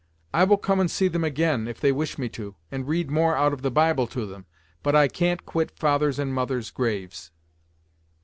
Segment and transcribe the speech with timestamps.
[0.33, 3.37] I will come and see them again, if they wish me to, and read more
[3.37, 4.47] out of the Bible to them,
[4.81, 7.29] but I can't quit father's and mother's graves."